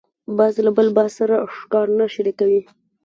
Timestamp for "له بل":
0.65-0.87